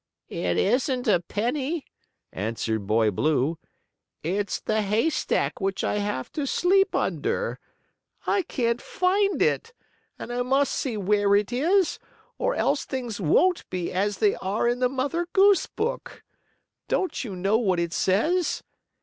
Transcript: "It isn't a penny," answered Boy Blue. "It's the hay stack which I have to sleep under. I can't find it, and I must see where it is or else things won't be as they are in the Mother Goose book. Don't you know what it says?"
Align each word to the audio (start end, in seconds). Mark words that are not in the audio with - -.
"It 0.29 0.57
isn't 0.57 1.07
a 1.07 1.19
penny," 1.19 1.85
answered 2.33 2.87
Boy 2.87 3.11
Blue. 3.11 3.59
"It's 4.23 4.59
the 4.59 4.81
hay 4.81 5.11
stack 5.11 5.61
which 5.61 5.83
I 5.83 5.99
have 5.99 6.31
to 6.31 6.47
sleep 6.47 6.95
under. 6.95 7.59
I 8.25 8.41
can't 8.41 8.81
find 8.81 9.43
it, 9.43 9.73
and 10.17 10.33
I 10.33 10.41
must 10.41 10.71
see 10.73 10.97
where 10.97 11.35
it 11.35 11.53
is 11.53 11.99
or 12.39 12.55
else 12.55 12.83
things 12.85 13.21
won't 13.21 13.69
be 13.69 13.91
as 13.93 14.17
they 14.17 14.33
are 14.37 14.67
in 14.67 14.79
the 14.79 14.89
Mother 14.89 15.27
Goose 15.33 15.67
book. 15.67 16.23
Don't 16.87 17.23
you 17.23 17.35
know 17.35 17.59
what 17.59 17.79
it 17.79 17.93
says?" 17.93 18.63